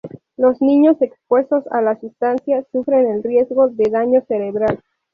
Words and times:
Los 0.35 0.59
niños 0.63 0.99
expuestos 0.99 1.63
a 1.67 1.79
la 1.79 1.95
sustancia 1.99 2.65
sufren 2.71 3.05
el 3.05 3.21
riesgo 3.21 3.67
de 3.67 3.87
daño 3.91 4.23
cerebral. 4.27 4.79